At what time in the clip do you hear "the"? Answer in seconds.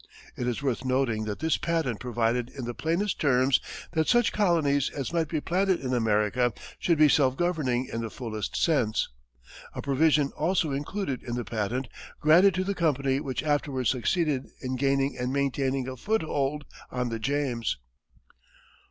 2.65-2.73, 8.01-8.09, 11.35-11.45, 12.63-12.73, 17.09-17.19